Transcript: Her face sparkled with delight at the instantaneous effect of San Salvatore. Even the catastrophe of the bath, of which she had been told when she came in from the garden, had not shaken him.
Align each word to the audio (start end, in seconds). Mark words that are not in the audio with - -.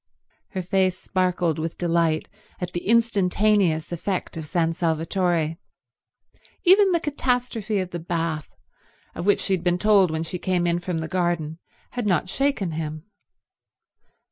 Her 0.53 0.63
face 0.63 0.97
sparkled 0.97 1.59
with 1.59 1.77
delight 1.77 2.27
at 2.59 2.73
the 2.73 2.87
instantaneous 2.87 3.91
effect 3.91 4.35
of 4.35 4.47
San 4.47 4.73
Salvatore. 4.73 5.57
Even 6.63 6.91
the 6.91 6.99
catastrophe 6.99 7.77
of 7.77 7.91
the 7.91 7.99
bath, 7.99 8.49
of 9.13 9.27
which 9.27 9.41
she 9.41 9.53
had 9.53 9.63
been 9.63 9.77
told 9.77 10.09
when 10.09 10.23
she 10.23 10.39
came 10.39 10.65
in 10.65 10.79
from 10.79 11.01
the 11.01 11.07
garden, 11.07 11.59
had 11.91 12.07
not 12.07 12.29
shaken 12.31 12.71
him. 12.71 13.05